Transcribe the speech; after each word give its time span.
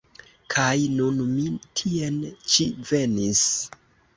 Kaj 0.53 0.77
nun 0.93 1.19
mi 1.33 1.45
tien 1.81 2.19
ĉi 2.55 2.69
venis. 2.93 3.45